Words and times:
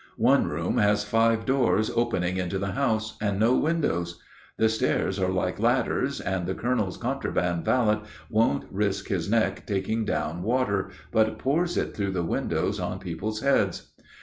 One 0.17 0.47
room 0.47 0.77
has 0.79 1.03
five 1.03 1.45
doors 1.45 1.91
opening 1.95 2.37
into 2.37 2.57
the 2.57 2.71
house, 2.71 3.17
and 3.21 3.39
no 3.39 3.53
windows. 3.55 4.19
The 4.57 4.67
stairs 4.67 5.19
are 5.19 5.29
like 5.29 5.59
ladders, 5.59 6.19
and 6.19 6.47
the 6.47 6.55
colonel's 6.55 6.97
contraband 6.97 7.65
valet 7.65 7.99
won't 8.27 8.65
risk 8.71 9.09
his 9.09 9.29
neck 9.29 9.67
taking 9.67 10.03
down 10.03 10.41
water, 10.41 10.89
but 11.11 11.37
pours 11.37 11.77
it 11.77 11.95
through 11.95 12.13
the 12.13 12.25
windows 12.25 12.79
on 12.79 12.97
people's 12.97 13.41
heads. 13.41 13.91